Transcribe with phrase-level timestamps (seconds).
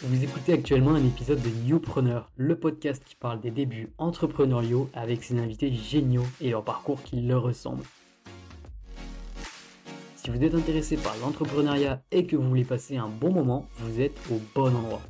[0.00, 5.24] Vous écoutez actuellement un épisode de Newpreneur, le podcast qui parle des débuts entrepreneuriaux avec
[5.24, 7.82] ses invités géniaux et leur parcours qui leur ressemble.
[10.14, 14.00] Si vous êtes intéressé par l'entrepreneuriat et que vous voulez passer un bon moment, vous
[14.00, 15.02] êtes au bon endroit.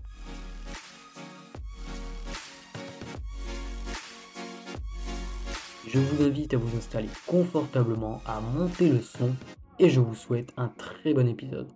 [5.86, 9.34] Je vous invite à vous installer confortablement, à monter le son
[9.78, 11.68] et je vous souhaite un très bon épisode.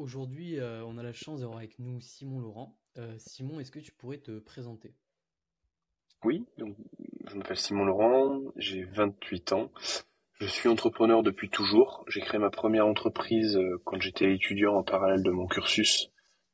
[0.00, 2.74] Aujourd'hui, euh, on a la chance d'avoir avec nous Simon Laurent.
[2.96, 4.94] Euh, Simon, est-ce que tu pourrais te présenter?
[6.24, 6.74] Oui, donc,
[7.28, 9.70] je m'appelle Simon Laurent, j'ai 28 ans.
[10.40, 12.02] Je suis entrepreneur depuis toujours.
[12.08, 16.08] J'ai créé ma première entreprise euh, quand j'étais étudiant en parallèle de mon cursus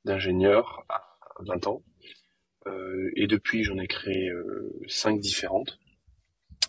[0.04, 1.04] d'ingénieur à
[1.38, 1.84] 20 ans.
[3.14, 4.28] et depuis, j'en ai créé
[4.88, 5.78] cinq différentes.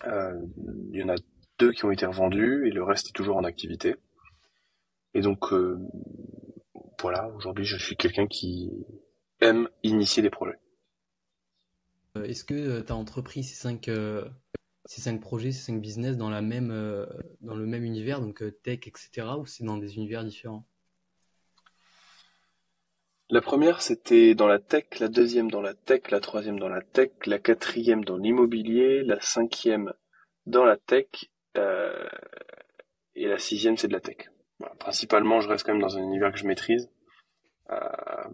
[0.05, 1.15] Il y en a
[1.57, 3.95] deux qui ont été revendues et le reste est toujours en activité.
[5.15, 5.51] Et donc,
[7.01, 8.71] voilà, aujourd'hui, je suis quelqu'un qui
[9.39, 10.59] aime initier des projets.
[12.17, 14.27] Euh, est-ce que tu as entrepris ces cinq, euh,
[14.85, 17.05] ces cinq projets, ces cinq business dans, la même, euh,
[17.41, 20.65] dans le même univers, donc tech, etc., ou c'est dans des univers différents?
[23.29, 26.81] La première, c'était dans la tech, la deuxième dans la tech, la troisième dans la
[26.81, 29.93] tech, la quatrième dans l'immobilier, la cinquième
[30.45, 31.29] dans la tech,
[33.15, 34.29] et la sixième, c'est de la tech
[34.79, 36.89] principalement, je reste quand même dans un univers que je maîtrise.
[37.69, 38.29] Euh,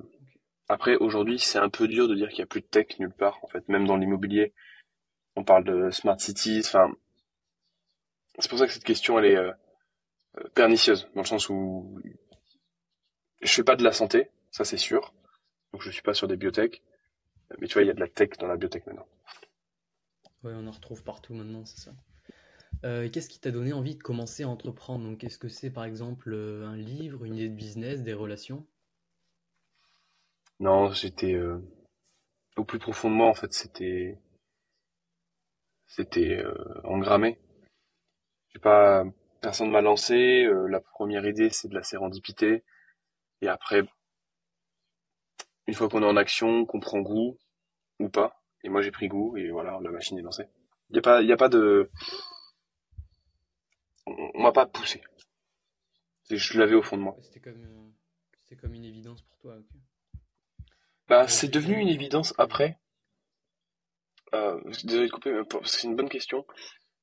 [0.69, 3.13] après, aujourd'hui, c'est un peu dur de dire qu'il n'y a plus de tech nulle
[3.13, 3.39] part.
[3.43, 4.53] En fait, même dans l'immobilier,
[5.35, 6.61] on parle de smart cities.
[6.65, 6.91] Enfin,
[8.39, 9.51] c'est pour ça que cette question, elle est euh,
[10.39, 11.99] euh, pernicieuse, dans le sens où
[13.41, 15.13] je fais pas de la santé, ça c'est sûr.
[15.71, 16.81] Donc je suis pas sur des biotech.
[17.59, 19.07] Mais tu vois, il y a de la tech dans la biotech maintenant.
[20.43, 21.91] Ouais, on en retrouve partout maintenant, c'est ça.
[22.85, 25.05] Euh, qu'est-ce qui t'a donné envie de commencer à entreprendre?
[25.05, 28.65] Donc, Qu'est-ce que c'est par exemple euh, un livre, une idée de business, des relations?
[30.59, 31.59] Non, j'étais euh,
[32.57, 34.17] au plus profond de moi en fait, c'était
[35.87, 36.43] c'était
[36.83, 37.39] engrammé.
[38.53, 39.05] J'ai pas
[39.41, 40.47] personne m'a lancé.
[40.67, 42.63] la première idée c'est de la sérendipité
[43.41, 43.83] et après
[45.67, 47.37] une fois qu'on est en action, qu'on prend goût
[47.99, 48.41] ou pas.
[48.63, 50.47] Et moi j'ai pris goût et voilà, la machine est lancée.
[50.89, 51.89] Il y a pas y a pas de
[54.05, 55.01] on m'a pas poussé.
[56.29, 57.17] Je l'avais au fond de moi.
[57.21, 59.57] C'était comme, euh, comme une évidence pour toi.
[61.07, 62.79] Bah, c'est devenu une évidence après.
[64.33, 66.45] Euh, désolé de couper, parce que c'est une bonne question.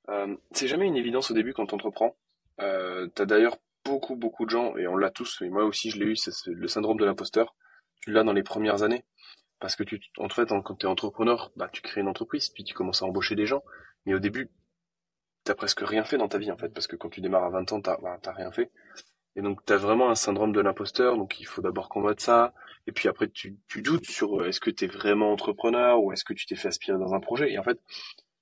[0.09, 2.17] Euh, c'est jamais une évidence au début quand on entreprend.
[2.61, 5.99] Euh, T'as d'ailleurs beaucoup, beaucoup de gens, et on l'a tous, et moi aussi je
[5.99, 7.55] l'ai eu, c'est le syndrome de l'imposteur.
[8.01, 9.05] Tu l'as dans les premières années.
[9.61, 12.65] Parce que tu, en fait, quand tu es entrepreneur, bah, tu crées une entreprise, puis
[12.65, 13.63] tu commences à embaucher des gens.
[14.07, 14.51] Mais au début,
[15.45, 17.51] t'as presque rien fait dans ta vie en fait, parce que quand tu démarres à
[17.51, 18.71] 20 ans, t'as bah, rien fait.
[19.37, 22.53] Et donc t'as vraiment un syndrome de l'imposteur, donc il faut d'abord combattre ça,
[22.87, 26.35] et puis après tu, doutes sur euh, est-ce que t'es vraiment entrepreneur ou est-ce que
[26.35, 27.53] tu t'es fait aspirer dans un projet.
[27.53, 27.81] Et en fait,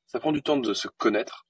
[0.06, 1.46] ça prend du temps de se connaître.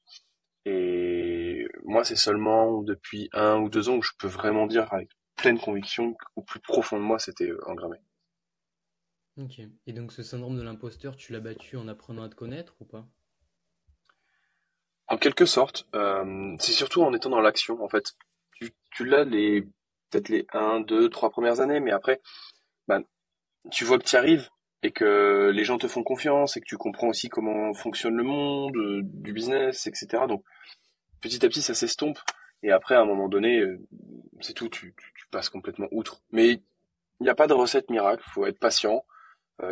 [0.64, 5.09] Et moi, c'est seulement depuis un ou deux ans où je peux vraiment dire avec
[5.36, 7.98] pleine conviction qu'au plus profond de moi, c'était euh, engrammé.
[9.38, 9.60] Ok.
[9.86, 12.84] Et donc ce syndrome de l'imposteur, tu l'as battu en apprenant à te connaître ou
[12.84, 13.06] pas?
[15.19, 18.15] Quelque sorte, euh, c'est surtout en étant dans l'action, en fait.
[18.91, 19.62] Tu, l'as les
[20.11, 22.21] peut-être les 1, 2, 3 premières années, mais après,
[22.89, 23.01] bah,
[23.71, 24.49] tu vois que tu arrives
[24.83, 28.25] et que les gens te font confiance et que tu comprends aussi comment fonctionne le
[28.25, 30.25] monde, euh, du business, etc.
[30.28, 30.43] Donc,
[31.21, 32.19] petit à petit, ça s'estompe.
[32.65, 33.78] Et après, à un moment donné, euh,
[34.41, 36.23] c'est tout, tu, tu, passes complètement outre.
[36.33, 36.51] Mais
[37.21, 39.05] il n'y a pas de recette miracle, il faut être patient,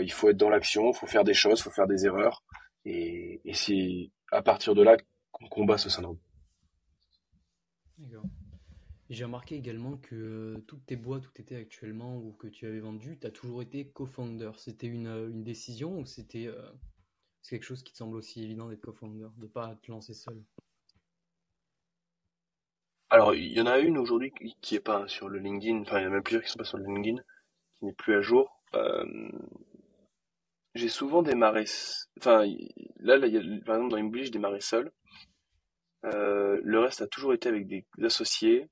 [0.01, 2.43] il faut être dans l'action, il faut faire des choses, il faut faire des erreurs.
[2.85, 4.97] Et, et c'est à partir de là
[5.37, 6.19] qu'on combat ce syndrome.
[7.99, 8.25] D'accord.
[9.09, 12.67] J'ai remarqué également que euh, toutes tes boîtes où tu étais actuellement ou que tu
[12.67, 14.51] avais vendu, tu as toujours été co-founder.
[14.57, 16.71] C'était une, euh, une, décision ou c'était euh,
[17.49, 20.43] quelque chose qui te semble aussi évident d'être co-founder, de ne pas te lancer seul?
[23.11, 26.03] Alors, il y en a une aujourd'hui qui n'est pas sur le LinkedIn, enfin, il
[26.03, 27.23] y en a même plusieurs qui sont pas sur le LinkedIn,
[27.77, 28.61] qui n'est plus à jour.
[30.75, 31.65] j'ai souvent démarré,
[32.19, 32.45] enfin,
[32.99, 34.91] là, là y a, par exemple, dans l'immobilier, j'ai démarré seul.
[36.05, 38.69] Euh, le reste a toujours été avec des associés.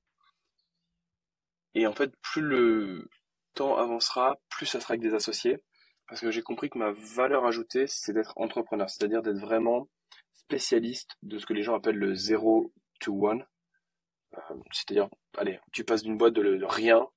[1.73, 3.09] Et en fait, plus le
[3.53, 5.61] temps avancera, plus ça sera avec des associés.
[6.07, 9.89] Parce que j'ai compris que ma valeur ajoutée, c'est d'être entrepreneur, c'est-à-dire d'être vraiment
[10.33, 13.39] spécialiste de ce que les gens appellent le 0 to 1.
[13.39, 14.39] Euh,
[14.71, 17.07] c'est-à-dire, allez, tu passes d'une boîte de, rien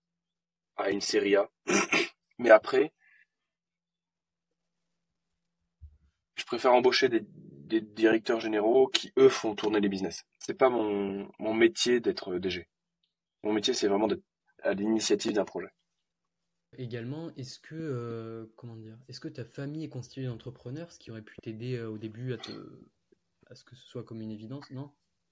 [0.77, 1.51] à une série A.
[2.39, 2.93] Mais après,
[6.37, 7.27] je préfère embaucher des,
[7.69, 10.25] des directeurs généraux qui, eux, font tourner les business.
[10.39, 12.67] C'est pas mon, mon métier d'être DG.
[13.45, 14.25] Mon métier, c'est vraiment d'être
[14.63, 15.69] à l'initiative d'un projet.
[16.77, 21.11] Également, est-ce que, euh, comment dire, est-ce que ta famille est constituée d'entrepreneurs, ce qui
[21.11, 22.51] aurait pu t'aider euh, au début à, te,
[23.47, 24.91] à ce que ce soit comme une évidence Non?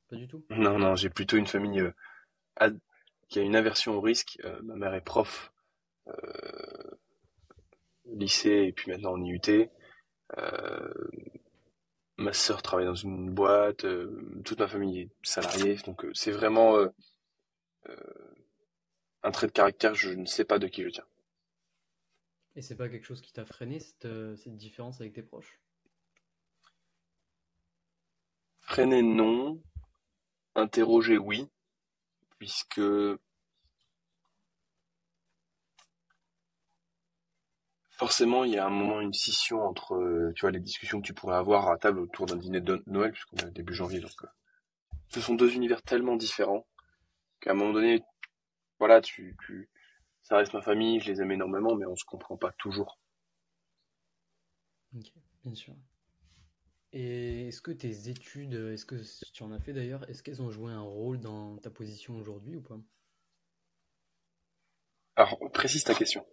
[0.08, 0.44] Pas du tout?
[0.50, 2.70] Non, non, j'ai plutôt une famille euh,
[3.28, 4.38] qui a une aversion au risque.
[4.62, 5.52] ma mère est prof,
[8.06, 9.68] lycée et puis maintenant en IUT.
[12.16, 13.86] Ma sœur travaille dans une boîte,
[14.44, 16.78] toute ma famille est salariée, donc c'est vraiment
[19.22, 21.06] un trait de caractère, je ne sais pas de qui je tiens.
[22.54, 25.60] Et c'est pas quelque chose qui t'a freiné, cette, euh, cette, différence avec tes proches?
[28.62, 29.60] Freiné, non.
[30.54, 31.50] Interroger, oui.
[32.38, 32.80] Puisque
[37.96, 41.06] forcément, il y a un moment, une scission entre, euh, tu vois, les discussions que
[41.06, 44.12] tu pourrais avoir à table autour d'un dîner de Noël, puisqu'on est début janvier, donc
[44.22, 44.28] euh,
[45.08, 46.66] ce sont deux univers tellement différents
[47.40, 48.02] qu'à un moment donné,
[48.78, 49.70] voilà, tu, tu,
[50.22, 52.98] ça reste ma famille, je les aime énormément, mais on se comprend pas toujours.
[54.94, 55.12] Ok,
[55.44, 55.74] bien sûr.
[56.92, 58.96] Et est-ce que tes études, est-ce que
[59.32, 62.56] tu en as fait d'ailleurs, est-ce qu'elles ont joué un rôle dans ta position aujourd'hui
[62.56, 62.78] ou pas?
[65.16, 66.26] Alors, précise ta question.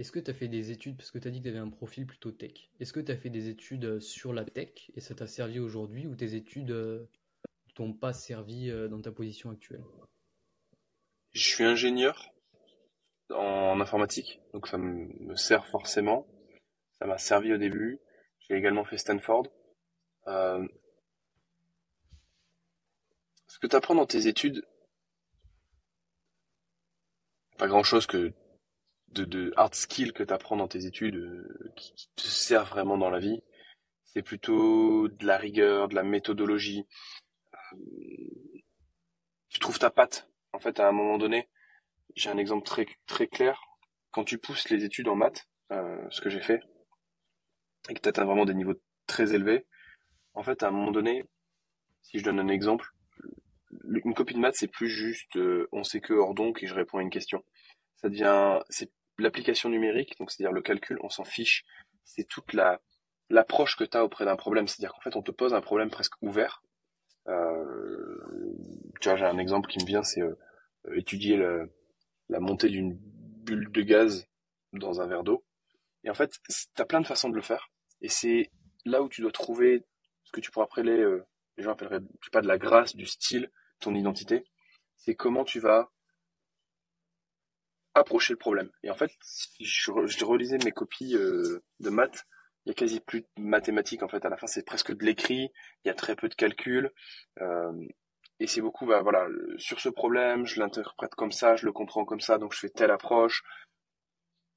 [0.00, 1.58] Est-ce que tu as fait des études, parce que tu as dit que tu avais
[1.58, 5.00] un profil plutôt tech, est-ce que tu as fait des études sur la tech et
[5.02, 7.08] ça t'a servi aujourd'hui ou tes études ne euh,
[7.74, 9.84] t'ont pas servi euh, dans ta position actuelle?
[11.32, 12.32] Je suis ingénieur
[13.28, 16.26] en informatique, donc ça me sert forcément.
[16.98, 17.98] Ça m'a servi au début.
[18.38, 19.48] J'ai également fait Stanford.
[20.28, 20.66] Euh,
[23.48, 24.64] ce que tu apprends dans tes études,
[27.58, 28.32] pas grand chose que
[29.12, 33.10] de, hard skill que tu apprends dans tes études euh, qui, te sert vraiment dans
[33.10, 33.42] la vie.
[34.04, 36.86] C'est plutôt de la rigueur, de la méthodologie.
[37.54, 37.76] Euh,
[39.48, 41.48] tu trouves ta patte en fait, à un moment donné,
[42.16, 43.62] j'ai un exemple très, très clair.
[44.10, 46.60] Quand tu pousses les études en maths, euh, ce que j'ai fait,
[47.88, 48.74] et que tu atteins vraiment des niveaux
[49.06, 49.64] très élevés,
[50.34, 51.24] en fait, à un moment donné,
[52.02, 52.90] si je donne un exemple,
[54.04, 55.38] une copie de maths, c'est plus juste
[55.70, 57.44] on sait que hors donc et je réponds à une question.
[57.96, 58.58] Ça devient,
[59.22, 61.64] l'application numérique, donc c'est-à-dire le calcul, on s'en fiche.
[62.04, 62.80] C'est toute la
[63.30, 64.66] l'approche que tu as auprès d'un problème.
[64.66, 66.62] C'est-à-dire qu'en fait, on te pose un problème presque ouvert.
[67.28, 68.18] Euh,
[69.00, 70.36] tu vois, j'ai un exemple qui me vient, c'est euh,
[70.94, 71.36] étudier
[72.28, 74.26] la montée d'une bulle de gaz
[74.72, 75.44] dans un verre d'eau.
[76.04, 77.70] Et en fait, tu as plein de façons de le faire.
[78.00, 78.50] Et c'est
[78.84, 79.84] là où tu dois trouver
[80.24, 81.24] ce que tu pourrais appeler, euh,
[81.56, 82.00] les gens appelleraient,
[82.32, 83.50] pas, de la grâce, du style,
[83.80, 84.44] ton identité.
[84.96, 85.90] C'est comment tu vas
[87.94, 88.70] approcher le problème.
[88.82, 89.10] Et en fait,
[89.60, 92.26] je, je relisais mes copies euh, de maths,
[92.66, 94.24] il y a quasi plus de mathématiques en fait.
[94.24, 95.50] À la fin, c'est presque de l'écrit.
[95.84, 96.92] Il y a très peu de calcul.
[97.40, 97.72] Euh,
[98.38, 99.26] et c'est beaucoup, bah, voilà,
[99.58, 102.70] sur ce problème, je l'interprète comme ça, je le comprends comme ça, donc je fais
[102.70, 103.42] telle approche.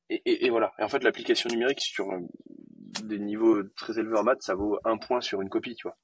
[0.09, 0.73] Et, et, voilà.
[0.79, 2.19] Et en fait, l'application numérique sur euh,
[3.03, 5.97] des niveaux très élevés en maths, ça vaut un point sur une copie, tu vois.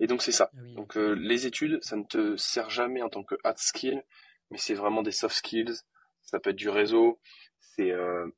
[0.00, 0.50] Et donc c'est ça.
[0.52, 4.02] Ah donc euh, les études, ça ne te sert jamais en tant que hard skill,
[4.52, 5.74] mais c'est vraiment des soft skills.
[6.22, 7.18] Ça peut être du réseau,
[7.58, 8.28] c'est euh,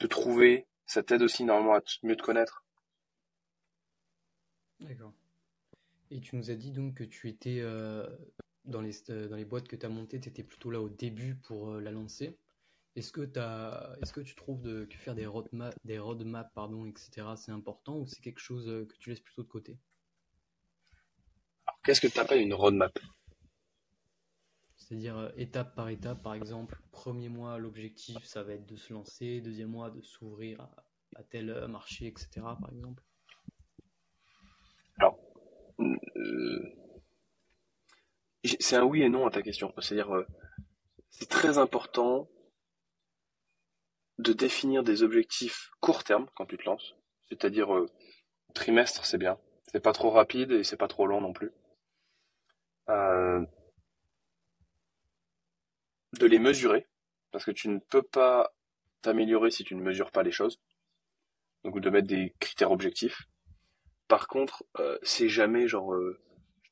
[0.00, 0.66] de trouver.
[0.84, 2.64] Ça t'aide aussi normalement à mieux te connaître.
[4.80, 5.14] D'accord.
[6.10, 8.04] Et tu nous as dit donc que tu étais euh,
[8.64, 10.88] dans, les, euh, dans les boîtes que tu as montées, tu étais plutôt là au
[10.88, 12.36] début pour euh, la lancer.
[12.96, 17.28] Est-ce que, est que tu trouves de, que faire des roadmaps, des roadmaps pardon, etc.,
[17.36, 19.78] c'est important ou c'est quelque chose que tu laisses plutôt de côté?
[21.84, 22.98] Qu'est-ce que tu appelles une roadmap?
[24.90, 29.40] C'est-à-dire étape par étape, par exemple, premier mois, l'objectif, ça va être de se lancer,
[29.40, 30.68] deuxième mois, de s'ouvrir
[31.14, 32.28] à, tel marché, etc.,
[32.60, 33.04] par exemple
[36.16, 36.76] euh,
[38.42, 39.72] c'est un oui et non à ta question.
[39.78, 40.26] C'est-à-dire, euh,
[41.10, 42.28] c'est très important
[44.18, 46.96] de définir des objectifs court terme quand tu te lances.
[47.28, 47.86] C'est-à-dire, euh,
[48.54, 49.38] trimestre, c'est bien.
[49.70, 51.52] C'est pas trop rapide et c'est pas trop long non plus.
[56.18, 56.86] De les mesurer,
[57.30, 58.52] parce que tu ne peux pas
[59.02, 60.60] t'améliorer si tu ne mesures pas les choses.
[61.64, 63.28] Donc de mettre des critères objectifs.
[64.08, 64.64] Par contre,
[65.02, 65.94] c'est jamais genre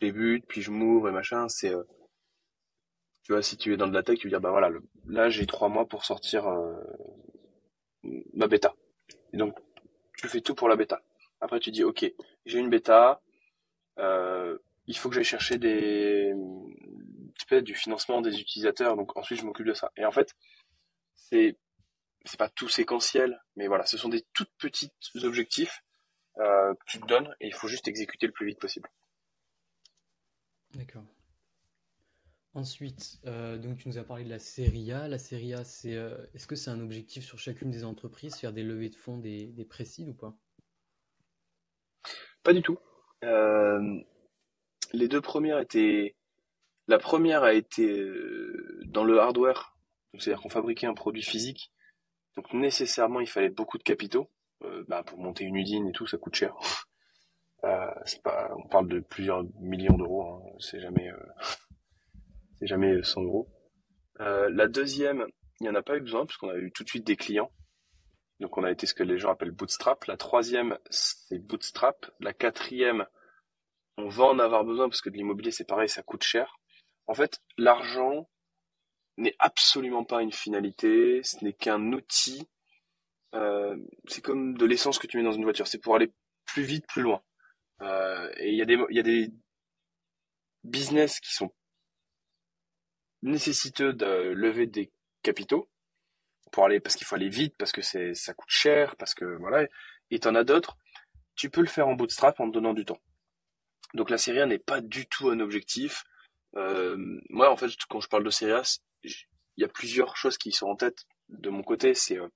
[0.01, 1.49] je débute, puis je m'ouvre et machin.
[1.49, 1.83] C'est, euh,
[3.23, 4.71] tu vois, si tu es dans de la tech, tu veux dire, bah voilà,
[5.07, 6.75] là j'ai trois mois pour sortir euh,
[8.35, 8.75] ma bêta.
[9.33, 9.57] Et donc,
[10.17, 11.03] tu fais tout pour la bêta.
[11.41, 12.11] Après, tu dis, ok,
[12.47, 13.21] j'ai une bêta,
[13.99, 16.33] euh, il faut que j'aille chercher des,
[17.63, 18.97] du financement des utilisateurs.
[18.97, 19.91] Donc ensuite, je m'occupe de ça.
[19.97, 20.35] Et en fait,
[21.15, 21.59] c'est,
[22.25, 24.93] c'est pas tout séquentiel, mais voilà, ce sont des toutes petites
[25.23, 25.83] objectifs
[26.39, 28.91] euh, que tu te donnes et il faut juste exécuter le plus vite possible.
[30.75, 31.05] D'accord.
[32.55, 35.09] Ensuite, euh, donc tu nous as parlé de la série A.
[35.09, 38.53] La série A, c'est euh, est-ce que c'est un objectif sur chacune des entreprises, faire
[38.53, 40.37] des levées de fonds, des, des précides ou pas?
[42.43, 42.79] Pas du tout.
[44.93, 46.17] Les deux premières étaient.
[46.89, 49.77] La première a été euh, dans le hardware,
[50.19, 51.73] c'est-à-dire qu'on fabriquait un produit physique,
[52.37, 54.31] donc nécessairement il fallait beaucoup de capitaux.
[54.65, 56.55] Euh, bah, pour monter une usine et tout, ça coûte cher.
[57.65, 60.57] Euh, c'est pas, on parle de plusieurs millions d'euros, hein.
[60.61, 61.27] c'est jamais, euh,
[62.61, 63.49] c'est jamais 100 euros.
[64.21, 65.27] Euh, la deuxième,
[65.59, 67.51] il n'y en a pas eu besoin puisqu'on a eu tout de suite des clients.
[68.39, 70.05] Donc on a été ce que les gens appellent bootstrap.
[70.05, 72.09] La troisième, c'est bootstrap.
[72.21, 73.07] La quatrième,
[73.97, 76.61] on va en avoir besoin parce que de l'immobilier, c'est pareil, ça coûte cher.
[77.09, 78.29] En fait, l'argent
[79.17, 82.47] n'est absolument pas une finalité, ce n'est qu'un outil.
[83.35, 86.13] Euh, c'est comme de l'essence que tu mets dans une voiture, c'est pour aller
[86.45, 87.23] plus vite, plus loin.
[87.81, 89.33] Euh, et il y a des,
[90.65, 91.55] business qui sont
[93.23, 95.71] nécessiteux de lever des capitaux
[96.53, 99.67] pour aller, parce qu'il faut aller vite, parce que ça coûte cher, parce que voilà.
[100.11, 100.77] Et t'en as d'autres,
[101.37, 103.01] tu peux le faire en bootstrap en te donnant du temps.
[103.95, 106.05] Donc la série n'est pas du tout un objectif.
[106.57, 106.97] Euh,
[107.29, 108.63] moi, en fait, quand je parle de série A,
[109.05, 109.13] il
[109.57, 111.95] y a plusieurs choses qui sont en tête de mon côté.
[111.95, 112.29] C'est euh,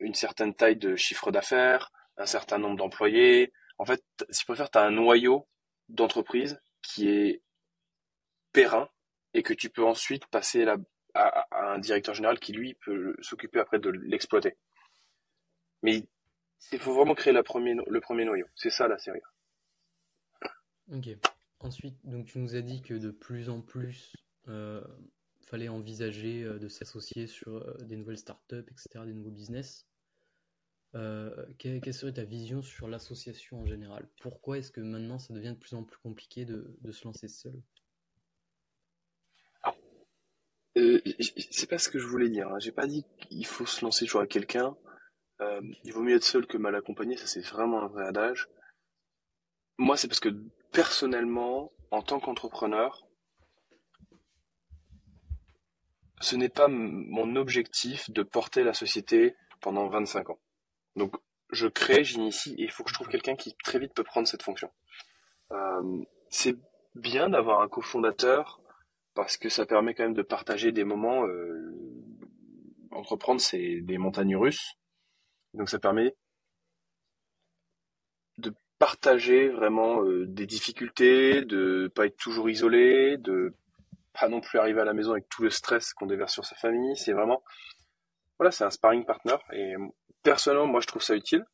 [0.00, 3.52] une certaine taille de chiffre d'affaires, un certain nombre d'employés.
[3.78, 5.48] En fait, si je préfère, tu as un noyau
[5.88, 7.42] d'entreprise qui est
[8.52, 8.88] périn
[9.34, 10.66] et que tu peux ensuite passer
[11.14, 14.56] à un directeur général qui, lui, peut s'occuper après de l'exploiter.
[15.82, 16.04] Mais
[16.72, 18.46] il faut vraiment créer la premier, le premier noyau.
[18.54, 19.20] C'est ça la série.
[20.92, 21.08] Ok.
[21.60, 24.14] Ensuite, donc tu nous as dit que de plus en plus,
[24.46, 24.82] euh,
[25.48, 29.86] fallait envisager euh, de s'associer sur euh, des nouvelles startups, etc., des nouveaux business.
[30.94, 34.08] Euh, quelle, serait ta vision sur l'association en général?
[34.20, 37.28] Pourquoi est-ce que maintenant ça devient de plus en plus compliqué de, de se lancer
[37.28, 37.60] seul?
[39.62, 39.76] Alors,
[40.78, 41.00] euh,
[41.50, 42.48] c'est pas ce que je voulais dire.
[42.48, 42.58] Hein.
[42.58, 44.76] J'ai pas dit qu'il faut se lancer toujours avec quelqu'un.
[45.84, 47.16] Il vaut mieux être seul que mal accompagné.
[47.16, 48.48] Ça, c'est vraiment un vrai adage.
[49.76, 50.30] Moi, c'est parce que
[50.72, 53.06] personnellement, en tant qu'entrepreneur,
[56.20, 60.38] ce n'est pas mon objectif de porter la société pendant 25 ans.
[60.96, 61.14] Donc,
[61.50, 64.28] je crée, j'initie, et il faut que je trouve quelqu'un qui très vite peut prendre
[64.28, 64.70] cette fonction.
[65.52, 66.56] Euh, c'est
[66.94, 68.60] bien d'avoir un cofondateur
[69.14, 71.26] parce que ça permet quand même de partager des moments.
[71.26, 71.74] Euh,
[72.90, 74.74] entreprendre, c'est des montagnes russes.
[75.54, 76.14] Donc, ça permet
[78.78, 83.54] partager vraiment euh, des difficultés, de pas être toujours isolé, de
[84.18, 86.56] pas non plus arriver à la maison avec tout le stress qu'on déverse sur sa
[86.56, 86.96] famille.
[86.96, 87.42] C'est vraiment,
[88.38, 89.36] voilà, c'est un sparring partner.
[89.52, 89.74] Et
[90.22, 91.44] personnellement, moi, je trouve ça utile.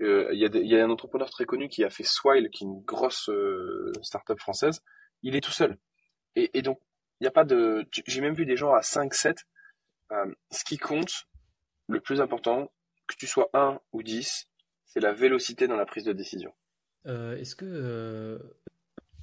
[0.00, 2.66] Euh, Il y, y a un entrepreneur très connu qui a fait Swile, qui est
[2.66, 4.82] une grosse euh, startup française.
[5.22, 5.76] Il est tout seul.
[6.36, 6.80] Et, et donc,
[7.20, 7.86] il n'y a pas de.
[8.06, 9.46] J'ai même vu des gens à 5, 7.
[10.12, 11.26] Euh, ce qui compte,
[11.88, 12.72] le plus important,
[13.06, 14.48] que tu sois un ou 10,
[14.86, 16.52] c'est la vélocité dans la prise de décision.
[17.06, 18.38] Euh, est-ce que euh,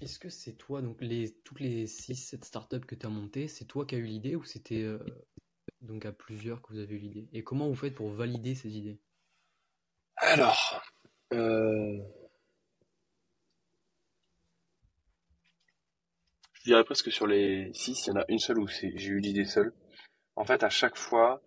[0.01, 3.65] est-ce que c'est toi, donc les toutes les 6-7 startups que tu as montées, c'est
[3.65, 4.99] toi qui as eu l'idée ou c'était euh,
[5.81, 7.27] donc à plusieurs que vous avez eu l'idée?
[7.33, 8.99] Et comment vous faites pour valider ces idées?
[10.17, 10.81] Alors,
[11.31, 12.01] je
[16.65, 19.19] dirais presque que sur les 6, il y en a une seule où j'ai eu
[19.19, 19.73] l'idée seule.
[20.35, 21.41] En fait, à chaque fois,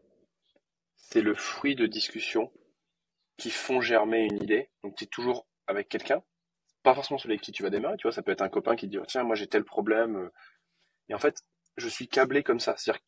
[0.97, 2.53] c'est le fruit de discussions
[3.37, 4.71] qui font germer une idée.
[4.83, 6.23] Donc, tu es toujours avec quelqu'un,
[6.83, 8.77] pas forcément celui avec qui tu vas démarrer, tu vois, ça peut être un copain
[8.77, 10.17] qui te dit, tiens, moi j'ai tel problème.
[10.17, 10.31] euh.
[11.09, 11.45] Et en fait,
[11.77, 12.77] je suis câblé comme ça.
[12.77, 13.03] C'est-à-dire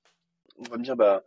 [0.56, 1.24] qu'on va me dire, bah,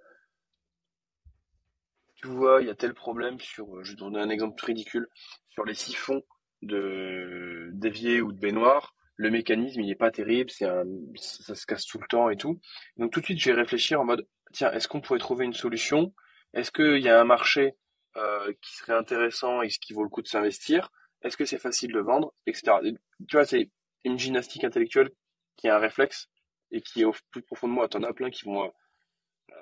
[2.15, 4.55] tu vois, il y a tel problème sur, euh, je vais te donner un exemple
[4.57, 5.07] tout ridicule,
[5.49, 6.23] sur les siphons
[6.61, 10.83] de d'évier ou de baignoire, le mécanisme il est pas terrible, c'est un,
[11.15, 12.59] ça, se casse tout le temps et tout.
[12.97, 15.53] Donc tout de suite je vais réfléchir en mode, tiens, est-ce qu'on pourrait trouver une
[15.53, 16.13] solution?
[16.53, 17.75] Est-ce qu'il y a un marché
[18.17, 20.91] euh, qui serait intéressant et qui vaut le coup de s'investir?
[21.25, 22.77] Est-ce que c'est facile de vendre, etc.
[22.83, 22.93] Et
[23.27, 23.71] tu vois, c'est
[24.03, 25.09] une gymnastique intellectuelle
[25.57, 26.29] qui est un réflexe
[26.71, 27.89] et qui est au plus profond de moi.
[27.89, 29.55] T'en as plein qui vont euh,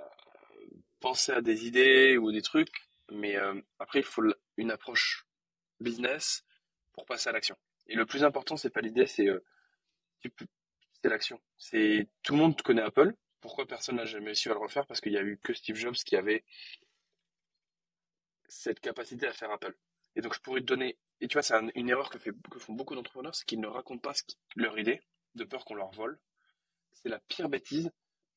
[1.00, 4.24] penser à des idées ou des trucs, mais euh, après il faut
[4.58, 5.26] une approche
[5.80, 6.44] business
[6.92, 7.56] pour passer à l'action.
[7.88, 9.40] Et le plus important, c'est pas l'idée, c'est euh,
[11.06, 11.40] l'action.
[11.58, 13.14] C'est tout le monde connaît Apple.
[13.40, 14.86] Pourquoi personne n'a jamais à le refaire?
[14.86, 16.44] Parce qu'il y a eu que Steve Jobs qui avait
[18.50, 19.76] cette capacité à faire Apple.
[20.16, 20.98] Et donc je pourrais te donner.
[21.22, 22.18] Et tu vois, c'est un- une erreur que,
[22.60, 24.14] font beaucoup d'entrepreneurs, c'est qu'ils ne racontent pas
[24.56, 25.02] leur idée,
[25.36, 26.20] de peur qu'on leur vole.
[26.94, 27.92] C'est la pire bêtise.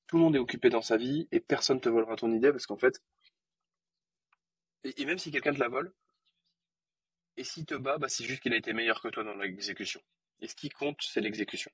[0.06, 2.66] Tout le monde est occupé dans sa vie et personne te volera ton idée parce
[2.66, 3.00] qu'en fait,
[4.84, 5.92] et, même si quelqu'un te la vole,
[7.36, 10.02] Et s'il te bat, bah, c'est juste qu'il a été meilleur que toi dans l'exécution.
[10.40, 11.70] Et ce qui compte, c'est l'exécution.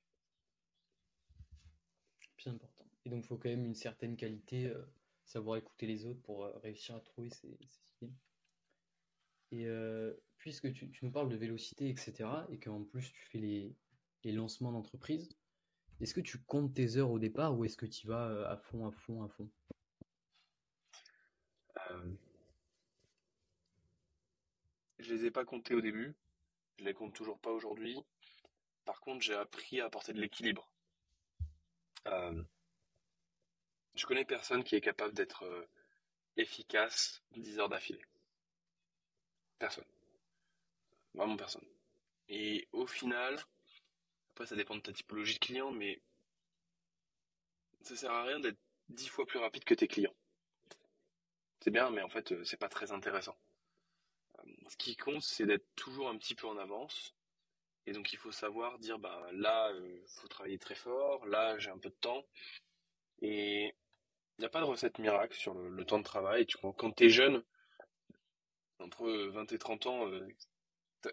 [2.37, 2.85] Bien important.
[3.05, 4.85] Et donc, il faut quand même une certaine qualité, euh,
[5.25, 8.13] savoir écouter les autres pour euh, réussir à trouver ses, skills.
[9.53, 13.77] Et euh, puisque tu, nous parles de vélocité, etc., et qu'en plus tu fais les,
[14.33, 15.37] lancements d'entreprise,
[16.01, 18.87] est-ce que tu comptes tes heures au départ ou est-ce que tu vas à fond,
[18.87, 19.49] à fond, à fond?
[24.99, 26.15] Je les ai pas comptés au début,
[26.79, 27.99] je les compte toujours pas aujourd'hui.
[28.85, 30.73] Par contre, j'ai appris à apporter de l'équilibre.
[32.07, 32.43] Euh,
[33.95, 35.69] je connais personne qui est capable d'être euh,
[36.37, 38.03] efficace 10 heures d'affilée.
[39.63, 39.85] Personne.
[41.15, 41.65] Vraiment personne.
[42.29, 43.39] Et au final,
[44.33, 46.03] après ça dépend de ta typologie de client, mais
[47.83, 50.17] ça sert à rien d'être 10 fois plus rapide que tes clients.
[51.61, 53.37] C'est bien, mais en fait, euh, c'est pas très intéressant
[54.69, 57.15] ce qui compte, c'est d'être toujours un petit peu en avance.
[57.87, 61.59] Et donc il faut savoir dire bah là il euh, faut travailler très fort, là
[61.59, 62.25] j'ai un peu de temps.
[63.21, 63.75] Et
[64.39, 66.47] il n'y a pas de recette miracle sur le, temps de travail.
[66.47, 67.43] Tu, quand tu es jeune,
[68.83, 70.29] entre 20 et 30 ans, euh,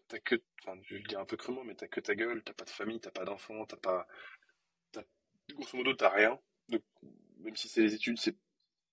[0.08, 2.44] t'as que, enfin je vais le dire un peu crûment, mais t'as que ta gueule,
[2.44, 4.08] t'as pas de famille, t'as pas d'enfants, t'as pas.
[5.52, 6.40] grosso modo t'as rien.
[6.70, 6.84] Donc
[7.40, 8.38] même si c'est les études, c'est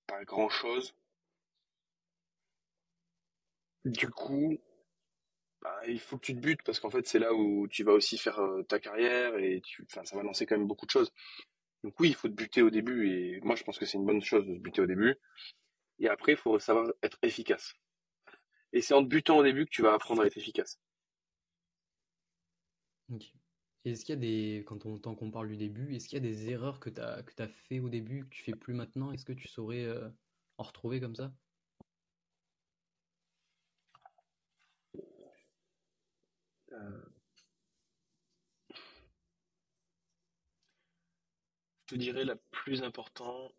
[0.06, 0.94] pas grand chose.
[3.86, 4.58] Du coup,
[5.62, 7.92] bah, il faut que tu te butes parce qu'en fait, c'est là où tu vas
[7.92, 11.12] aussi faire euh, ta carrière et tu, ça va lancer quand même beaucoup de choses.
[11.84, 14.06] Donc oui, il faut te buter au début et moi, je pense que c'est une
[14.06, 15.16] bonne chose de se buter au début.
[16.00, 17.74] Et après, il faut savoir être efficace.
[18.76, 20.78] Et c'est en te butant au début que tu vas apprendre à être efficace.
[23.86, 26.26] Est-ce qu'il y a des, quand on, tant qu'on parle du début, est-ce qu'il y
[26.26, 28.74] a des erreurs que tu as, que as fait au début que tu fais plus
[28.74, 29.12] maintenant?
[29.12, 30.10] Est-ce que tu saurais euh,
[30.58, 31.32] en retrouver comme ça?
[36.72, 37.02] Euh,
[41.86, 43.54] je te dirais la plus importante,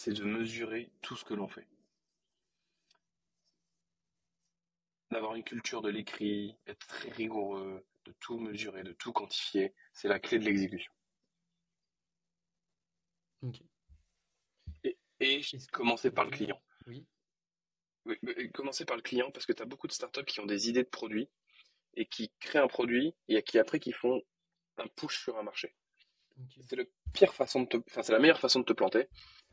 [0.00, 1.68] c'est de mesurer tout ce que l'on fait.
[5.10, 10.08] D'avoir une culture de l'écrit, être très rigoureux, de tout mesurer, de tout quantifier, c'est
[10.08, 10.90] la clé de l'exécution.
[14.84, 16.62] Et, et commencer par le client.
[16.86, 17.06] Oui.
[18.06, 18.16] Oui,
[18.54, 20.84] commencer par le client parce que tu as beaucoup de startups qui ont des idées
[20.84, 21.28] de produits
[21.92, 24.22] et qui créent un produit et qui après qui font
[24.78, 25.76] un push sur un marché.
[26.62, 29.49] C'est la pire façon de te, enfin c'est la meilleure façon de te planter euh,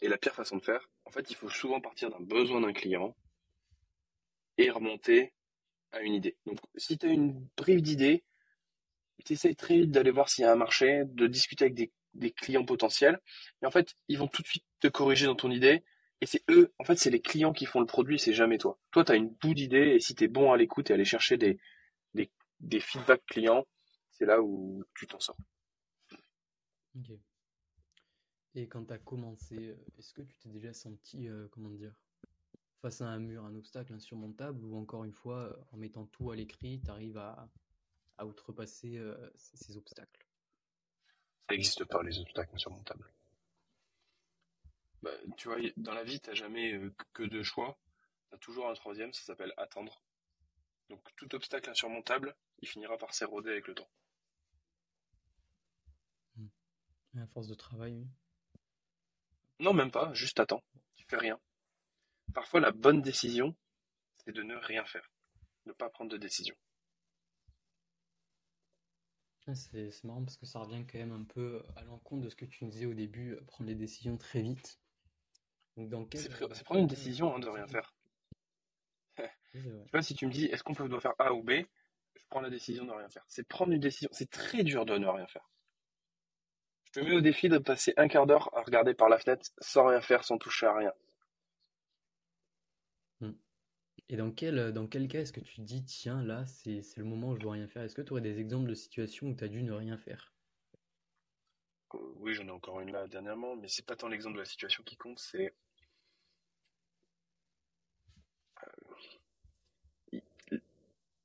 [0.00, 0.88] et la pire façon de faire.
[1.04, 3.16] En fait, il faut souvent partir d'un besoin d'un client
[4.58, 5.32] et remonter
[5.92, 6.36] à une idée.
[6.46, 8.24] Donc, si tu as une brive d'idée,
[9.24, 11.90] tu très vite d'aller voir s'il y a un marché, de discuter avec des,
[12.32, 13.20] clients potentiels.
[13.62, 15.84] Et en fait, ils vont tout de suite te corriger dans ton idée
[16.20, 18.78] et c'est eux, en fait, c'est les clients qui font le produit, c'est jamais toi.
[18.90, 21.04] Toi, tu as une bout d'idée, et si tu es bon à l'écoute et aller
[21.04, 21.58] chercher des,
[22.14, 23.66] des, feedbacks clients,
[24.12, 25.36] c'est là où tu t'en sors.
[26.96, 27.18] Ok.
[28.56, 31.94] Et quand tu as commencé, euh, est-ce que tu t'es déjà senti, euh, comment dire,
[32.80, 36.30] face à un mur, un obstacle insurmontable, ou encore une fois, euh, en mettant tout
[36.30, 37.50] à l'écrit, tu arrives à,
[38.16, 38.98] à outrepasser
[39.36, 40.26] ces obstacles?
[41.48, 43.08] Ça n'existe pas, les obstacles insurmontables.
[45.02, 47.78] Bah, tu vois, dans la vie, tu n'as jamais euh, que deux choix.
[48.30, 50.02] Tu as toujours un troisième, ça s'appelle attendre.
[50.88, 53.90] Donc tout obstacle insurmontable, il finira par s'éroder avec le temps.
[56.36, 56.48] Hmm.
[57.18, 58.06] À force de travail, oui.
[59.58, 60.62] Non, même pas, juste attends.
[60.96, 61.38] Tu fais rien.
[62.34, 63.56] Parfois, la bonne décision,
[64.24, 65.10] c'est de ne rien faire.
[65.64, 66.54] Ne pas prendre de décision.
[69.54, 72.44] C'est marrant parce que ça revient quand même un peu à l'encontre de ce que
[72.44, 74.80] tu disais au début, euh, prendre les décisions très vite.
[75.76, 77.94] C'est prendre une décision hein, de rien faire.
[79.52, 79.60] tu
[79.92, 81.50] vois, si tu me dis est-ce qu'on doit faire A ou B,
[82.14, 83.24] je prends la décision de rien faire.
[83.28, 84.08] C'est prendre une décision.
[84.12, 85.48] C'est très dur de ne rien faire.
[86.96, 89.50] Je te mets au défi de passer un quart d'heure à regarder par la fenêtre
[89.58, 90.92] sans rien faire, sans toucher à rien.
[93.20, 93.32] Hmm.
[94.08, 97.04] Et dans quel, dans quel cas est-ce que tu te dis, tiens, là, c'est le
[97.04, 97.82] moment où je dois rien faire?
[97.82, 100.32] Est-ce que tu aurais des exemples de situations où tu as dû ne rien faire?
[101.96, 104.46] Euh, Oui, j'en ai encore une là dernièrement, mais c'est pas tant l'exemple de la
[104.46, 105.52] situation qui compte, c'est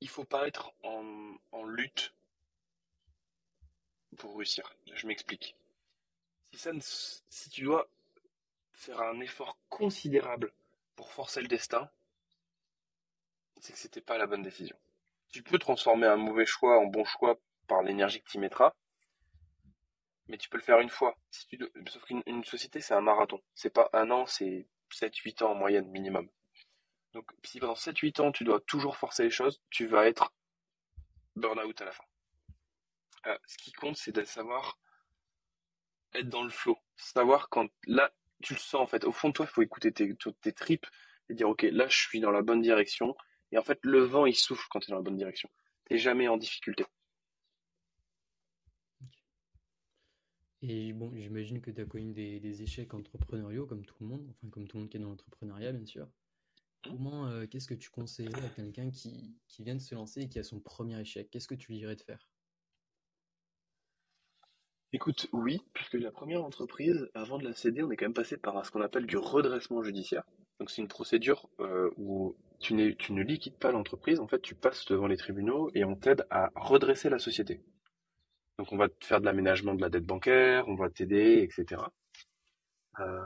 [0.02, 2.12] il faut pas être en, lutte
[4.18, 4.76] pour réussir.
[4.92, 5.56] Je m'explique.
[6.54, 7.88] Si, tu dois
[8.72, 10.52] faire un effort considérable
[10.96, 11.90] pour forcer le destin,
[13.60, 14.76] c'est que c'était pas la bonne décision.
[15.30, 18.74] Tu peux transformer un mauvais choix en bon choix par l'énergie que tu mettras,
[20.28, 21.16] mais tu peux le faire une fois.
[21.30, 23.40] Sauf qu'une société, c'est un marathon.
[23.54, 26.28] C'est pas un an, c'est 7-8 ans en moyenne minimum.
[27.12, 30.32] Donc, si pendant 7-8 ans, tu dois toujours forcer les choses, tu vas être
[31.36, 32.04] burn-out à la fin.
[33.26, 34.78] Euh, ce qui compte, c'est de savoir
[36.14, 36.78] être dans le flow.
[36.96, 39.04] Savoir quand, là, tu le sens, en fait.
[39.04, 40.86] Au fond de toi, il faut écouter tes, tes tripes
[41.28, 43.16] et dire, OK, là, je suis dans la bonne direction.
[43.52, 45.48] Et en fait, le vent, il souffle quand tu es dans la bonne direction.
[45.84, 46.84] T'es jamais en difficulté.
[50.62, 54.48] Et bon, j'imagine que tu as connu des, échecs entrepreneuriaux comme tout le monde, enfin
[54.48, 56.08] comme tout le monde qui est dans l'entrepreneuriat, bien sûr.
[56.84, 60.28] Comment, euh, qu'est-ce que tu conseillerais à quelqu'un qui, qui vient de se lancer et
[60.28, 61.30] qui a son premier échec?
[61.30, 62.28] Qu'est-ce que tu lui dirais de faire?
[64.94, 68.36] Écoute, oui, puisque la première entreprise, avant de la céder, on est quand même passé
[68.36, 70.24] par ce qu'on appelle du redressement judiciaire.
[70.58, 74.84] Donc c'est une procédure euh, où tu, ne liquides pas l'entreprise, en fait tu passes
[74.86, 77.62] devant les tribunaux et on t'aide à redresser la société.
[78.58, 81.82] Donc on va te faire de l'aménagement de la dette bancaire, on va t'aider, etc.
[83.00, 83.18] Euh,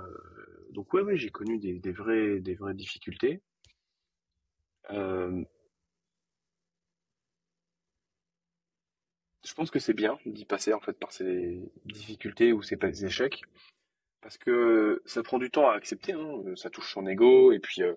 [0.71, 3.43] donc ouais, ouais j'ai connu des, des, vraies, des vraies difficultés.
[4.93, 5.45] Euh,
[9.47, 13.43] je pense que c'est bien d'y passer en fait par ces difficultés ou ces échecs
[14.21, 17.83] parce que ça prend du temps à accepter, hein, ça touche son ego et puis
[17.83, 17.95] euh,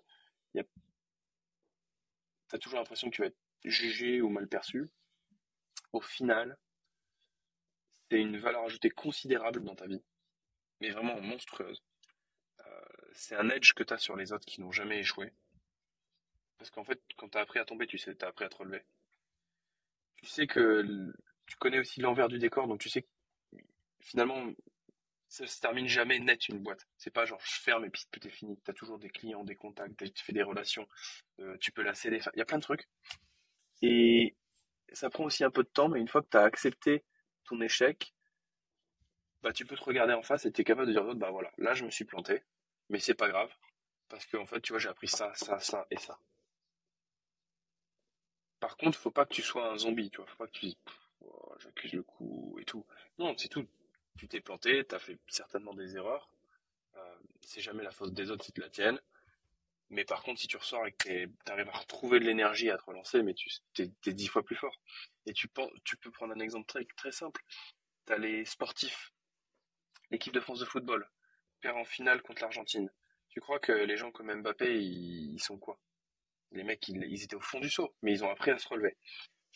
[2.49, 4.89] t'as toujours l'impression que tu vas être jugé ou mal perçu.
[5.93, 6.57] Au final,
[8.09, 10.03] c'est une valeur ajoutée considérable dans ta vie,
[10.81, 11.81] mais vraiment monstrueuse.
[12.59, 12.81] Euh,
[13.13, 15.31] c'est un edge que tu as sur les autres qui n'ont jamais échoué.
[16.57, 18.49] Parce qu'en fait, quand tu as appris à tomber, tu sais, tu as appris à
[18.49, 18.83] te relever.
[20.17, 21.13] Tu sais que
[21.49, 23.07] tu connais aussi l'envers du décor, donc tu sais que
[24.01, 24.53] finalement,
[25.27, 26.87] ça se termine jamais net une boîte.
[26.97, 28.59] C'est pas genre je ferme et puis tout est fini.
[28.63, 30.87] Tu as toujours des clients, des contacts, tu fais des relations,
[31.39, 32.19] euh, tu peux la céder.
[32.35, 32.87] Il y a plein de trucs.
[33.81, 34.35] Et
[34.93, 37.03] ça prend aussi un peu de temps, mais une fois que tu as accepté
[37.45, 38.13] ton échec,
[39.41, 41.51] bah, tu peux te regarder en face et tu es capable de dire, bah voilà,
[41.57, 42.43] là je me suis planté,
[42.89, 43.51] mais c'est pas grave,
[44.07, 46.19] parce que en fait, tu vois, j'ai appris ça, ça, ça et ça.
[48.59, 50.73] Par contre, faut pas que tu sois un zombie, tu vois, faut pas que tu
[51.59, 52.85] j'accuse le coup et tout.
[53.17, 53.67] Non, c'est tout.
[54.17, 56.29] Tu t'es planté, tu as fait certainement des erreurs.
[56.97, 58.99] Euh, c'est jamais la faute des autres si tu la tiennent.
[59.89, 62.77] Mais par contre, si tu ressors et que tu arrives à retrouver de l'énergie à
[62.77, 64.79] te relancer, mais tu es, dix fois plus fort.
[65.25, 67.43] Et tu, peux prendre un exemple très, très simple.
[68.05, 69.13] Tu as les sportifs,
[70.11, 71.09] l'équipe de France de football,
[71.61, 72.91] perd en finale contre l'Argentine.
[73.29, 75.79] Tu crois que les gens comme Mbappé, ils, sont quoi?
[76.51, 78.95] Les mecs, ils, étaient au fond du saut, mais ils ont appris à se relever.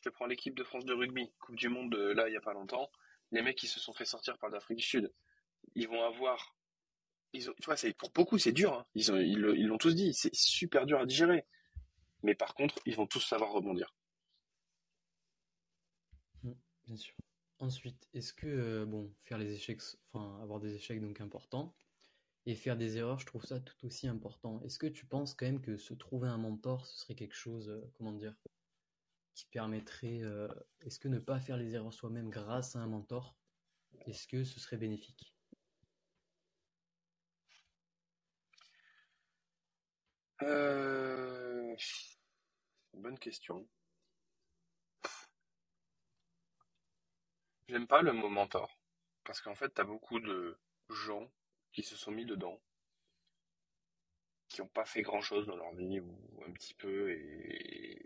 [0.04, 2.38] Je te prends l'équipe de France de rugby, Coupe du Monde, euh, là, il n'y
[2.38, 2.92] a pas longtemps.
[3.32, 5.14] Les mecs, qui se sont fait sortir par l'Afrique du Sud.
[5.76, 6.58] Ils vont avoir
[7.32, 8.74] tu vois, pour beaucoup, c'est dur.
[8.74, 8.86] Hein.
[8.96, 10.14] Ils, ont, ils, l'ont tous dit.
[10.14, 11.46] C'est super dur à digérer.
[12.22, 13.96] Mais par contre, ils vont tous savoir rebondir.
[16.44, 17.16] Bien sûr.
[17.60, 21.74] Ensuite, est-ce que, euh, bon, faire les échecs, enfin, avoir des échecs donc important,
[22.46, 24.62] et faire des erreurs, je trouve ça tout aussi important.
[24.64, 27.70] Est-ce que tu penses quand même que se trouver un mentor, ce serait quelque chose,
[27.70, 28.36] euh, comment dire,
[29.36, 30.48] qui permettrait, euh,
[30.82, 33.36] est-ce que ne pas faire les erreurs soi-même grâce à un mentor,
[34.06, 35.34] est-ce que ce serait bénéfique?
[40.42, 41.76] Euh...
[42.94, 43.68] Bonne question.
[47.68, 48.78] J'aime pas le mot mentor.
[49.24, 51.32] Parce qu'en fait, t'as beaucoup de gens
[51.72, 52.62] qui se sont mis dedans,
[54.50, 58.03] qui n'ont pas fait grand chose dans leur vie, ou un petit peu, et,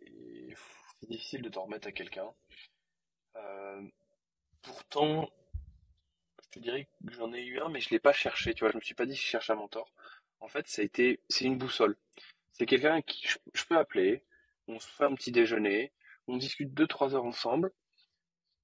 [0.99, 2.29] c'est difficile de t'en remettre à quelqu'un.
[3.35, 3.81] Euh,
[4.61, 5.29] pourtant,
[6.43, 8.71] je te dirais que j'en ai eu un, mais je l'ai pas cherché, tu vois,
[8.71, 9.91] je me suis pas dit que je cherche un mentor.
[10.39, 11.97] En fait, ça a été, c'est une boussole.
[12.53, 14.23] C'est quelqu'un qui je, peux appeler,
[14.67, 15.93] on se fait un petit déjeuner,
[16.27, 17.71] on discute deux trois heures ensemble,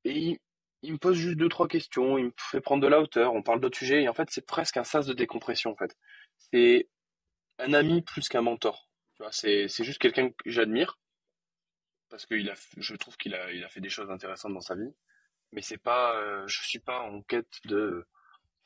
[0.06, 0.40] et
[0.82, 3.44] il, me pose juste deux trois questions, il me fait prendre de la hauteur, on
[3.44, 5.96] parle d'autres sujets, et en fait c'est presque un sas de décompression en fait.
[6.52, 6.90] C'est
[7.60, 8.90] un ami plus qu'un mentor.
[9.32, 10.98] C'est juste quelqu'un que j'admire
[12.14, 14.62] parce que il a, je trouve qu'il a, il a fait des choses intéressantes dans
[14.62, 14.94] sa vie,
[15.52, 18.06] mais c'est pas, euh, je suis pas en quête de,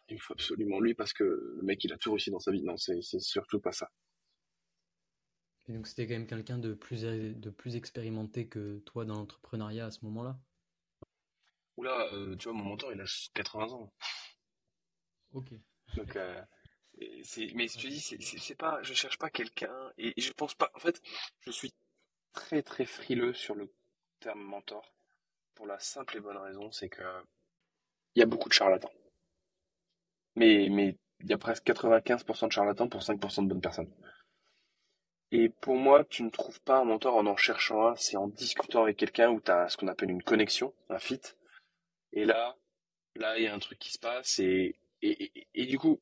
[0.10, 2.62] il faut absolument lui parce que le mec il a tout réussi dans sa vie.
[2.62, 3.90] Non, c'est c'est surtout pas ça.
[5.70, 9.86] Et donc c'était quand même quelqu'un de plus, de plus expérimenté que toi dans l'entrepreneuriat
[9.86, 10.38] à ce moment-là?
[11.78, 13.94] Oula, euh, tu vois, mon mentor, il a 80 ans.
[15.32, 15.54] Ok.
[15.96, 16.44] Donc, euh,
[17.24, 20.70] c'est, mais je te dis, c'est, pas, je cherche pas quelqu'un, et, je pense pas,
[20.74, 21.02] en fait,
[21.46, 21.72] je suis
[22.38, 23.68] très très frileux sur le
[24.20, 24.94] terme mentor,
[25.56, 27.04] pour la simple et bonne raison, c'est que
[28.14, 28.92] il y a beaucoup de charlatans.
[30.36, 33.92] Mais, mais il y a presque 95% de charlatans pour 5% de bonnes personnes.
[35.32, 38.28] Et pour moi, tu ne trouves pas un mentor en en cherchant un, c'est en
[38.28, 41.22] discutant avec quelqu'un où tu as ce qu'on appelle une connexion, un fit.
[42.14, 42.56] Et là,
[43.16, 46.00] là, il y a un truc qui se passe et, et, et, du coup,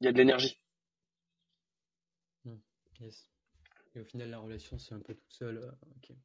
[0.00, 0.58] il y a de l'énergie.
[2.44, 2.58] Hmm.
[3.94, 5.58] Et au final, la relation, c'est un peu toute seule.
[5.58, 6.16] euh, ok.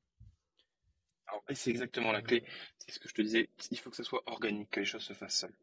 [1.27, 2.43] Alors, c'est exactement la clé.
[2.77, 3.49] C'est ce que je te disais.
[3.71, 5.55] Il faut que ça soit organique, que les choses se fassent seules.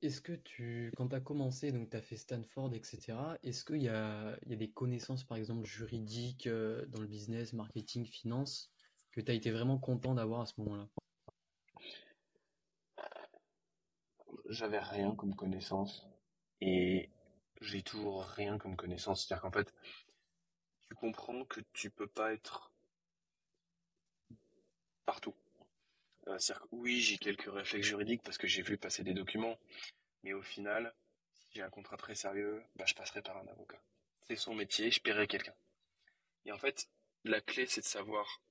[0.00, 3.82] Est-ce que tu, quand tu as commencé, donc tu as fait Stanford, etc., est-ce qu'il
[3.82, 8.06] y a, il y a des connaissances, par exemple, juridiques euh, dans le business, marketing,
[8.06, 8.70] finance,
[9.10, 10.88] que tu as été vraiment content d'avoir à ce moment-là?
[14.48, 16.06] J'avais rien comme connaissance
[16.60, 17.10] et
[17.60, 19.26] j'ai toujours rien comme connaissance.
[19.26, 19.74] C'est-à-dire qu'en fait,
[20.88, 22.72] tu comprends que tu peux pas être
[25.06, 25.34] partout.
[26.28, 29.58] Euh, c'est-à-dire que oui, j'ai quelques réflexes juridiques parce que j'ai vu passer des documents,
[30.22, 30.94] mais au final,
[31.32, 33.80] si j'ai un contrat très sérieux, bah, je passerai par un avocat.
[34.22, 35.54] C'est son métier, je paierai quelqu'un.
[36.44, 36.88] Et en fait,
[37.24, 38.42] la clé, c'est de savoir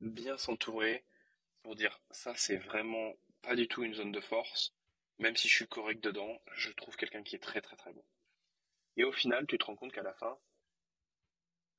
[0.00, 1.04] bien s'entourer
[1.62, 4.74] pour dire ça, c'est vraiment pas du tout une zone de force.
[5.18, 8.04] Même si je suis correct dedans, je trouve quelqu'un qui est très très très bon.
[8.96, 10.36] Et au final, tu te rends compte qu'à la fin,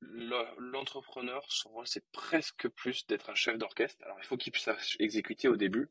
[0.00, 4.02] le- l'entrepreneur, son rôle, c'est presque plus d'être un chef d'orchestre.
[4.04, 5.88] Alors, il faut qu'il puisse exécuter au début,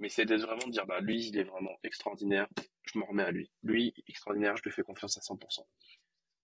[0.00, 2.48] mais c'est vraiment de dire, bah, lui, il est vraiment extraordinaire,
[2.84, 3.50] je m'en remets à lui.
[3.62, 5.68] Lui, extraordinaire, je lui fais confiance à 100%.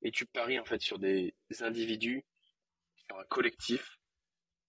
[0.03, 2.25] Et tu paries, en fait, sur des individus,
[3.09, 3.99] sur un collectif,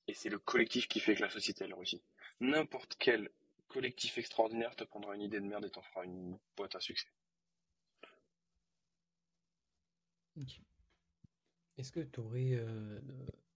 [0.07, 2.03] et c'est le collectif qui fait que la société, elle réussit.
[2.41, 3.29] N'importe quel
[3.69, 7.09] collectif extraordinaire te prendra une idée de merde et t'en fera une boîte à succès.
[11.77, 12.99] Est-ce que tu aurais euh,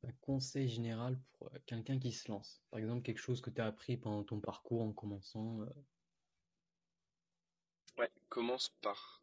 [0.03, 2.61] un conseil général pour euh, quelqu'un qui se lance?
[2.69, 5.61] Par exemple, quelque chose que tu as appris pendant ton parcours en commençant.
[5.61, 5.69] euh,
[7.97, 9.21] Ouais, commence par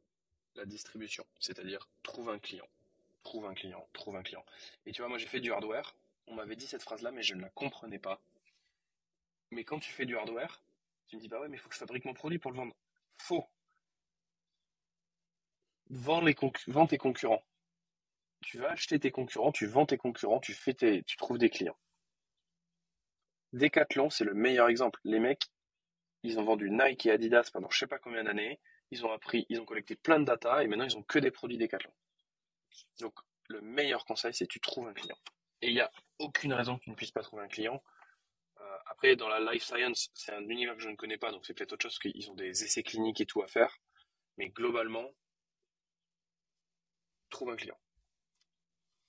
[0.56, 2.68] la distribution, c'est-à-dire trouve un client,
[3.22, 4.44] trouve un client, trouve un client.
[4.86, 5.94] Et tu vois, moi j'ai fait du hardware,
[6.26, 8.20] on m'avait dit cette phrase-là, mais je ne la comprenais pas.
[9.50, 10.60] Mais quand tu fais du hardware,
[11.08, 12.58] tu me dis, bah ouais, mais il faut que je fabrique mon produit pour le
[12.58, 12.74] vendre.
[13.18, 13.48] Faux.
[15.90, 16.20] Vends,
[16.86, 17.44] tes concurrents.
[18.40, 21.50] Tu vas acheter tes concurrents, tu vends tes concurrents, tu fais tes, tu trouves des
[21.50, 21.78] clients.
[23.52, 25.00] Decathlon, c'est le meilleur exemple.
[25.04, 25.44] Les mecs,
[26.22, 28.60] ils ont vendu Nike et Adidas pendant je sais pas combien d'années.
[28.90, 31.30] Ils ont appris, ils ont collecté plein de data et maintenant ils ont que des
[31.30, 31.92] produits Decathlon.
[33.00, 33.14] Donc,
[33.48, 35.18] le meilleur conseil, c'est tu trouves un client.
[35.62, 37.82] Et il n'y a aucune raison que tu ne puisses pas trouver un client.
[38.60, 41.44] Euh, après, dans la life science, c'est un univers que je ne connais pas, donc
[41.46, 43.78] c'est peut-être autre chose qu'ils ont des essais cliniques et tout à faire.
[44.36, 45.10] Mais globalement,
[47.34, 47.78] trouve un client.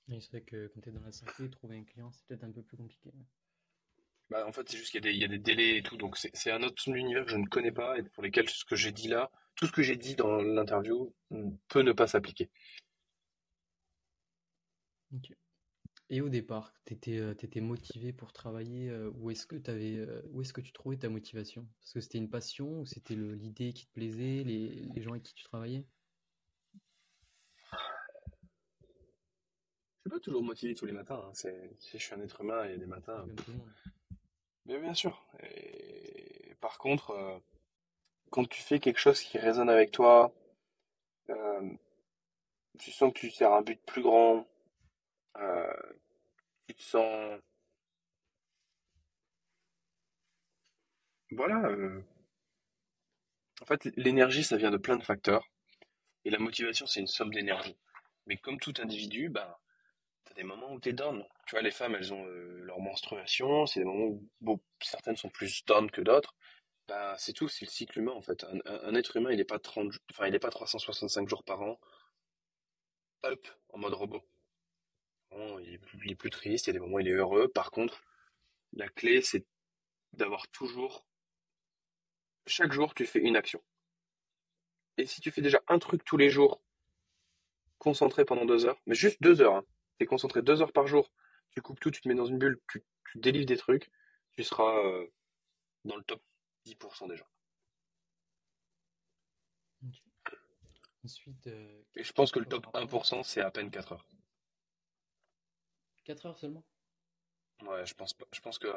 [0.09, 2.43] et c'est vrai que quand tu es dans la santé, trouver un client, c'est peut-être
[2.43, 3.11] un peu plus compliqué.
[4.29, 5.83] Bah, en fait, c'est juste qu'il y a des, il y a des délais et
[5.83, 8.65] tout, donc c'est un autre univers que je ne connais pas et pour lesquels ce
[8.65, 12.07] que j'ai dit là, tout ce que j'ai dit dans l'interview mm, peut ne pas
[12.07, 12.49] s'appliquer.
[15.13, 15.31] Ok.
[16.09, 20.53] Et au départ, tu étais, motivé pour travailler, euh, où est-ce que euh, où est-ce
[20.53, 21.67] que tu trouvais ta motivation?
[21.79, 25.23] Parce que c'était une passion, ou c'était l'idée qui te plaisait, les, les gens avec
[25.23, 25.85] qui tu travaillais?
[30.05, 32.63] Suis pas toujours motivé tous les matins, hein, c'est, si je suis un être humain,
[32.65, 33.25] il y a des matins.
[34.65, 35.25] Mais bien sûr.
[35.41, 37.39] Et par contre, euh,
[38.29, 40.31] quand tu fais quelque chose qui résonne avec toi,
[41.29, 41.69] euh,
[42.77, 44.47] tu sens que tu sers un but plus grand,
[45.37, 45.73] euh,
[46.67, 47.39] tu te sens,
[51.31, 51.75] voilà.
[53.61, 55.49] en fait, l'énergie, ça vient de plein de facteurs,
[56.25, 57.75] et la motivation, c'est une somme d'énergie.
[58.27, 59.59] Mais comme tout individu, bah,
[60.25, 61.23] t'as des moments où t'es down.
[61.47, 65.15] Tu vois, les femmes, elles ont euh, leur menstruation, c'est des moments où bon, certaines
[65.17, 66.35] sont plus down que d'autres.
[66.87, 68.45] Bah, c'est tout, c'est le cycle humain en fait.
[68.65, 71.79] Un, être humain, il est pas 30, jou- enfin, il pas 365 jours par an,
[73.25, 74.23] up, en mode robot.
[75.29, 77.07] Bon, il est plus, il est plus triste, il y a des moments où il
[77.07, 77.47] est heureux.
[77.47, 78.01] Par contre,
[78.73, 79.45] la clé, c'est
[80.13, 81.05] d'avoir toujours,
[82.47, 83.61] chaque jour, tu fais une action.
[84.97, 86.61] Et si tu fais déjà un truc tous les jours,
[87.77, 89.63] concentré pendant deux heures, mais juste deux heures, hein,
[89.97, 91.11] t'es concentré deux heures par jour,
[91.51, 93.89] tu coupes tout, tu te mets dans une bulle, tu, tu délivres des trucs,
[94.33, 95.07] tu seras euh,
[95.85, 96.21] dans le top
[96.65, 97.25] 10% déjà.
[99.83, 100.01] Ok.
[101.03, 104.05] Ensuite, euh, Et je pense que le top rapport- 1%, c'est à peine 4 heures.
[106.03, 106.63] 4 heures seulement?
[107.63, 108.25] Ouais, je pense pas.
[108.33, 108.67] Je pense que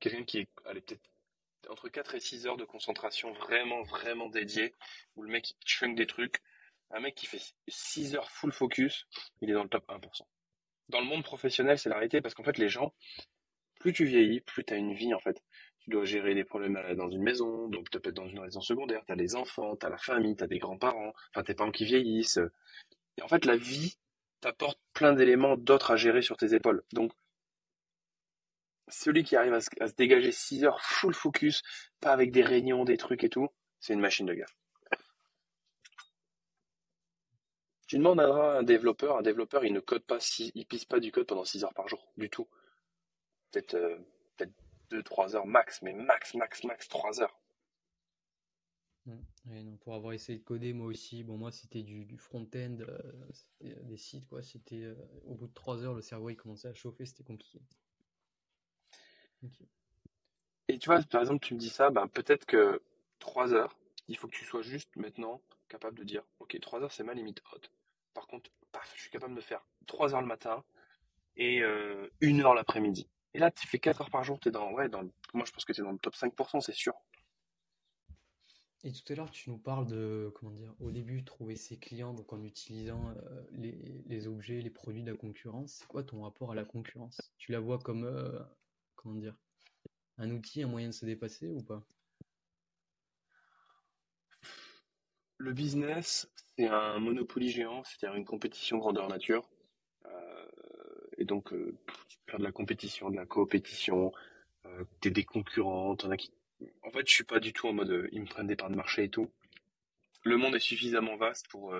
[0.00, 1.08] quelqu'un qui est, allez, peut-être
[1.68, 4.74] entre 4 et 6 heures de concentration vraiment, vraiment dédié,
[5.16, 6.42] où le mec il chunk des trucs,
[6.90, 9.06] un mec qui fait 6 heures full focus,
[9.40, 10.26] il est dans le top 1%.
[10.88, 12.92] Dans le monde professionnel, c'est la réalité parce qu'en fait, les gens,
[13.80, 15.42] plus tu vieillis, plus tu as une vie en fait.
[15.80, 18.40] Tu dois gérer des problèmes euh, dans une maison, donc tu peux être dans une
[18.40, 21.42] résidence secondaire, tu as des enfants, tu as la famille, tu as des grands-parents, enfin
[21.44, 22.40] tes parents qui vieillissent.
[23.18, 23.96] Et en fait, la vie
[24.40, 26.82] t'apporte plein d'éléments d'autres à gérer sur tes épaules.
[26.92, 27.12] Donc,
[28.88, 31.62] celui qui arrive à se, à se dégager 6 heures full focus,
[32.00, 33.48] pas avec des réunions, des trucs et tout,
[33.80, 34.54] c'est une machine de guerre.
[37.86, 40.98] Tu demanderas à un développeur, un développeur, il ne code pas, si, il pisse pas
[40.98, 42.48] du code pendant 6 heures par jour, du tout.
[43.52, 43.98] Peut-être euh,
[44.36, 44.52] peut-être
[44.90, 47.38] 2-3 heures max, mais max, max, max 3 heures.
[49.06, 52.98] non, pour avoir essayé de coder, moi aussi, bon, moi c'était du, front-end, euh,
[53.64, 54.42] euh, des sites, quoi.
[54.42, 54.92] C'était
[55.24, 57.60] au bout de 3 heures, le cerveau il commençait à chauffer, c'était compliqué.
[60.66, 62.82] Et tu vois, par exemple, tu me dis ça, ben, peut-être que
[63.20, 63.76] 3 heures,
[64.08, 67.14] il faut que tu sois juste maintenant capable de dire, ok, 3 heures c'est ma
[67.14, 67.70] limite haute.
[68.14, 70.64] Par contre, paf, je suis capable de faire 3 heures le matin
[71.36, 73.08] et euh, 1 heure l'après-midi.
[73.34, 75.02] Et là, tu fais 4 heures par jour, tu es dans, ouais, dans,
[75.34, 76.94] moi je pense que tu es dans le top 5%, c'est sûr.
[78.84, 82.14] Et tout à l'heure, tu nous parles de, comment dire, au début, trouver ses clients
[82.14, 85.78] donc en utilisant euh, les, les, objets, les produits de la concurrence.
[85.80, 87.20] C'est quoi ton rapport à la concurrence?
[87.36, 88.38] Tu la vois comme, euh,
[88.94, 89.34] comment dire,
[90.18, 91.84] un outil, un moyen de se dépasser ou pas?
[95.38, 99.48] Le business, c'est un monopoly géant, c'est-à-dire une compétition grandeur nature.
[100.06, 100.46] Euh,
[101.18, 101.76] et donc, euh,
[102.08, 104.12] tu peux faire de la compétition, de la coopétition,
[104.64, 106.32] euh, t'es des concurrents, t'en as qui...
[106.82, 108.76] En fait, je suis pas du tout en mode ils me prennent des parts de
[108.76, 109.30] marché et tout.
[110.24, 111.74] Le monde est suffisamment vaste pour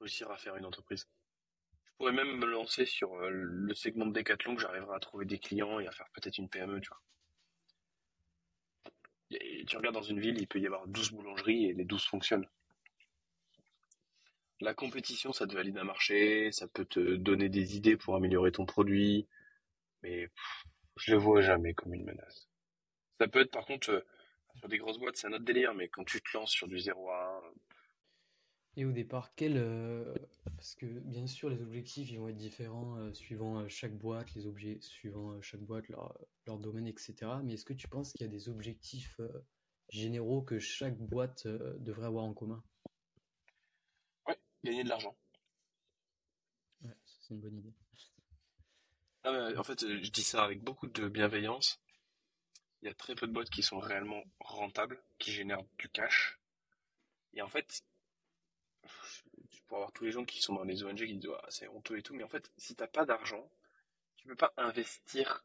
[0.00, 1.06] réussir à faire une entreprise.
[1.86, 5.38] Je pourrais même me lancer sur le segment de Decathlon que j'arriverai à trouver des
[5.38, 7.00] clients et à faire peut-être une PME, tu vois.
[9.66, 12.48] Tu regardes dans une ville, il peut y avoir 12 boulangeries et les 12 fonctionnent.
[14.60, 18.52] La compétition, ça te valide un marché, ça peut te donner des idées pour améliorer
[18.52, 19.26] ton produit,
[20.02, 20.28] mais
[20.96, 22.48] je le vois jamais comme une menace.
[23.18, 24.00] Ça peut être par contre euh,
[24.56, 26.78] sur des grosses boîtes, c'est un autre délire, mais quand tu te lances sur du
[26.78, 27.52] 0 à 1.
[28.76, 30.14] Et au départ, quel euh,
[30.44, 34.78] parce que bien sûr les objectifs vont être différents euh, suivant chaque boîte, les objets
[34.80, 37.14] suivant chaque boîte, leur domaine, etc.
[37.44, 39.20] Mais est-ce que tu penses qu'il y a des objectifs
[39.90, 42.62] généraux que chaque boîte devrait avoir en commun?
[44.64, 45.16] Gagner de l'argent.
[46.82, 47.74] Ouais, c'est une bonne idée.
[49.58, 51.80] en fait, je dis ça avec beaucoup de bienveillance.
[52.82, 56.38] Il y a très peu de boîtes qui sont réellement rentables, qui génèrent du cash.
[57.32, 57.82] Et en fait,
[59.50, 61.68] tu peux avoir tous les gens qui sont dans les ONG qui disent ah, c'est
[61.68, 63.50] honteux et tout, mais en fait, si t'as pas d'argent,
[64.16, 65.44] tu peux pas investir.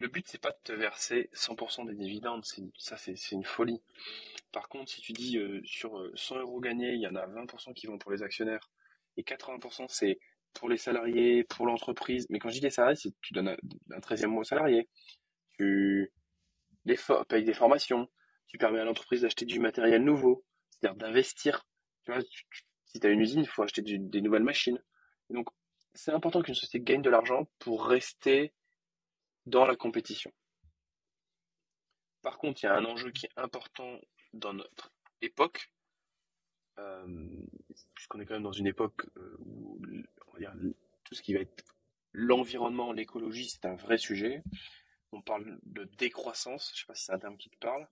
[0.00, 2.44] Le but c'est pas de te verser 100% des dividendes,
[2.78, 3.82] ça c'est une folie.
[4.52, 7.26] Par contre, si tu dis euh, sur 100 euh, euros gagnés, il y en a
[7.26, 8.70] 20% qui vont pour les actionnaires
[9.16, 10.18] et 80% c'est
[10.54, 12.26] pour les salariés, pour l'entreprise.
[12.30, 13.56] Mais quand je dis les salariés, c'est tu donnes
[13.90, 14.88] un, 13e mois aux salariés.
[15.56, 16.12] Tu
[16.84, 16.96] les
[17.28, 18.08] payes des formations.
[18.46, 21.66] Tu permets à l'entreprise d'acheter du matériel nouveau, c'est-à-dire d'investir.
[22.04, 22.22] Tu vois,
[22.86, 24.80] si tu as une usine, il faut acheter des nouvelles machines.
[25.30, 25.48] donc,
[25.94, 28.54] c'est important qu'une société gagne de l'argent pour rester
[29.48, 30.32] dans la compétition.
[32.22, 34.00] Par contre, il y a un enjeu qui est important
[34.32, 35.70] dans notre époque,
[36.78, 37.28] euh,
[37.94, 39.80] puisqu'on est quand même dans une époque euh, où
[41.04, 41.64] tout ce qui va être
[42.12, 44.42] l'environnement, l'écologie, c'est un vrai sujet.
[45.12, 47.88] On parle de décroissance, je sais pas si c'est un terme qui te parle.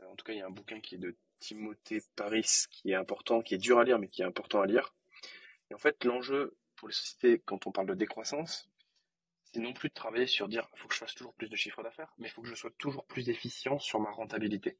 [0.00, 2.90] Euh, en tout cas, il y a un bouquin qui est de Timothée Paris qui
[2.90, 4.94] est important, qui est dur à lire, mais qui est important à lire.
[5.70, 8.68] Et en fait, l'enjeu pour les sociétés, quand on parle de décroissance,
[9.52, 11.82] c'est non plus de travailler sur dire, faut que je fasse toujours plus de chiffre
[11.82, 14.78] d'affaires, mais il faut que je sois toujours plus efficient sur ma rentabilité.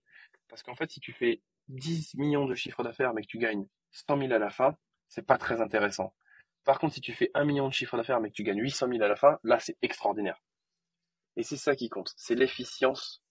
[0.48, 3.66] Parce qu'en fait, si tu fais 10 millions de chiffre d'affaires mais que tu gagnes
[3.92, 4.76] 100 000 à la fin,
[5.08, 6.14] c'est pas très intéressant.
[6.64, 8.88] Par contre, si tu fais 1 million de chiffre d'affaires mais que tu gagnes 800
[8.88, 10.42] 000 à la fin, là, c'est extraordinaire.
[11.36, 12.12] Et c'est ça qui compte.
[12.16, 13.22] C'est l'efficience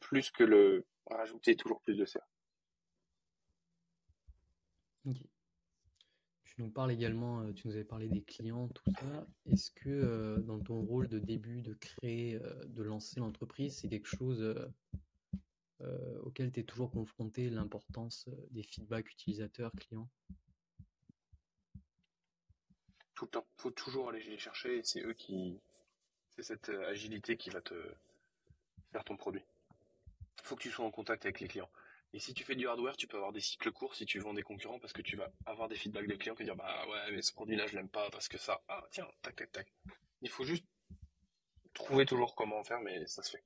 [0.00, 2.26] plus que le rajouter toujours plus de serre.
[6.54, 9.26] Tu nous parles également, euh, tu nous avais parlé des clients, tout ça.
[9.46, 13.88] Est-ce que euh, dans ton rôle de début, de créer, euh, de lancer l'entreprise, c'est
[13.88, 14.54] quelque chose
[16.22, 20.08] auquel tu es toujours confronté, l'importance des feedbacks utilisateurs, clients?
[23.14, 23.46] Tout le temps.
[23.56, 25.58] Faut toujours aller les chercher c'est eux qui.
[26.30, 27.74] C'est cette agilité qui va te
[28.92, 29.42] faire ton produit.
[30.38, 31.70] Il faut que tu sois en contact avec les clients.
[32.14, 34.34] Et si tu fais du hardware, tu peux avoir des cycles courts si tu vends
[34.34, 37.12] des concurrents parce que tu vas avoir des feedbacks des clients qui dire bah ouais
[37.12, 39.72] mais ce produit là je l'aime pas parce que ça ah tiens tac tac tac.
[40.20, 40.66] Il faut juste
[41.72, 43.42] trouver toujours comment faire mais ça se fait.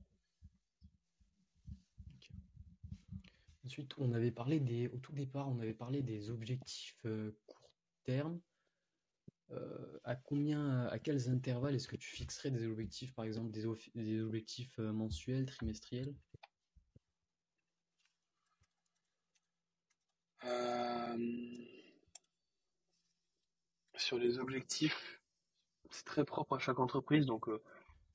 [3.67, 7.69] Ensuite, on avait parlé des, au tout départ, on avait parlé des objectifs euh, court
[8.05, 8.39] terme.
[9.51, 13.65] Euh, à combien, à quels intervalles est-ce que tu fixerais des objectifs, par exemple des,
[13.95, 16.15] des objectifs euh, mensuels, trimestriels?
[24.07, 25.19] Sur les objectifs,
[25.89, 27.49] c'est très propre à chaque entreprise, donc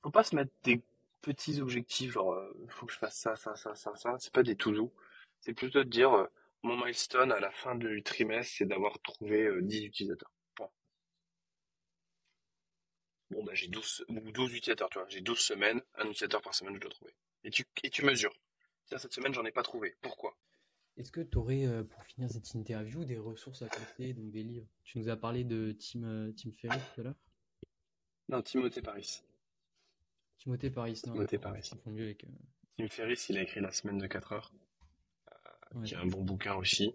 [0.01, 0.81] faut pas se mettre des
[1.21, 2.35] petits objectifs, genre
[2.69, 4.17] faut que je fasse ça, ça, ça, ça, ça.
[4.17, 4.91] C'est pas des to-do.
[5.39, 6.25] C'est plutôt de dire, euh,
[6.63, 10.31] Mon milestone à la fin du trimestre, c'est d'avoir trouvé 10 utilisateurs.
[13.29, 15.07] Bon, bah, j'ai 12, ou 12 utilisateurs, tu vois.
[15.09, 17.13] J'ai 12 semaines, un utilisateur par semaine, je dois trouver.
[17.43, 18.33] Et tu, et tu mesures.
[18.87, 19.95] Tiens, cette semaine, j'en ai pas trouvé.
[20.01, 20.35] Pourquoi?
[20.95, 24.43] Est-ce que tu aurais, euh, pour finir cette interview, des ressources à conseiller, donc des
[24.43, 24.67] livres?
[24.83, 27.15] Tu nous as parlé de Tim, euh, Tim Ferriss tout à l'heure
[28.29, 29.23] Non, Timothée Paris.
[30.37, 31.71] Timothée Paris, non Timothée Paris.
[31.87, 32.27] Mieux avec, euh,
[32.77, 34.53] Tim Ferriss, il a écrit La semaine de 4 heures,
[35.83, 36.93] qui est un bon bouquin aussi.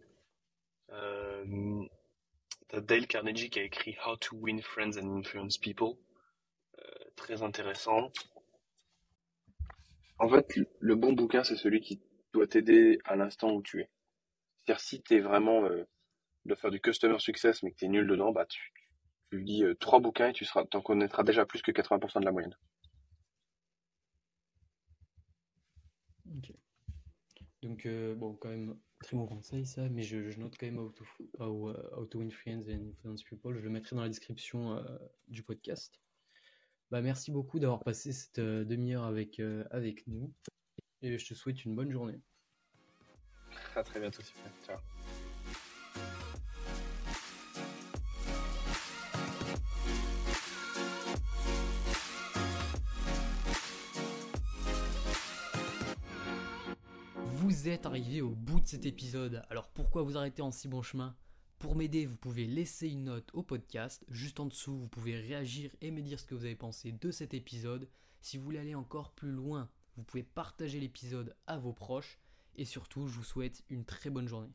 [0.90, 1.84] Euh,
[2.68, 5.94] T'as Dale Carnegie qui a écrit How to Win Friends and Influence People.
[7.16, 8.12] très intéressant.
[10.20, 10.46] En fait,
[10.78, 12.01] le bon bouquin, c'est celui qui
[12.33, 13.91] doit t'aider à l'instant où tu es.
[14.64, 15.85] C'est-à-dire, si tu es vraiment euh,
[16.49, 18.72] de faire du customer success, mais que tu es nul dedans, bah, tu,
[19.33, 22.33] lis euh, trois bouquins et tu seras, t'en connaîtras déjà plus que 80% de la
[22.33, 22.57] moyenne.
[26.37, 26.53] Ok.
[27.62, 30.91] Donc, euh, bon, quand même, très bon conseil ça, mais je, note quand même How
[30.91, 33.57] to, to Win Friends and Influence People.
[33.57, 34.99] Je le mettrai dans la description euh,
[35.29, 36.01] du podcast.
[36.91, 40.33] Bah, merci beaucoup d'avoir passé cette demi-heure avec, avec nous.
[41.01, 42.20] Et je te souhaite une bonne journée.
[43.76, 44.51] À très bientôt, super.
[44.66, 44.78] Ciao.
[57.14, 60.82] Vous êtes arrivé au bout de cet épisode, alors pourquoi vous arrêter en si bon
[60.82, 61.16] chemin?
[61.61, 64.05] Pour m'aider, vous pouvez laisser une note au podcast.
[64.09, 67.11] Juste en dessous, vous pouvez réagir et me dire ce que vous avez pensé de
[67.11, 67.88] cet épisode.
[68.20, 72.18] Si vous voulez aller encore plus loin, vous pouvez partager l'épisode à vos proches.
[72.55, 74.53] Et surtout, je vous souhaite une très bonne journée.